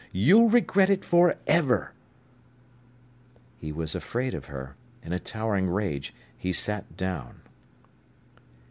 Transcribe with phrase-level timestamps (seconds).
[0.11, 1.91] You'll regret it for ever."
[3.59, 4.75] He was afraid of her.
[5.03, 7.41] In a towering rage, he sat down.